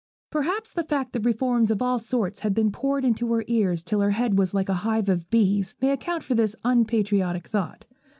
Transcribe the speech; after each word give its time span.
Perhaps 0.31 0.73
the 0.73 0.83
fact 0.83 1.13
that 1.13 1.25
reforms 1.25 1.69
of 1.69 1.79
all 1.79 1.99
sorts 1.99 2.39
had 2.39 2.55
been 2.55 2.71
poured 2.71 3.05
into 3.05 3.31
her 3.33 3.43
ears 3.45 3.83
till 3.83 3.99
her 4.01 4.09
head 4.09 4.35
was 4.35 4.51
like 4.51 4.67
a 4.67 4.73
hive 4.81 5.09
of 5.09 5.29
bees, 5.29 5.75
may 5.79 5.91
account 5.91 6.23
for 6.23 6.33
this 6.33 6.55
unpatriotic 6.63 7.45
thought. 7.49 7.85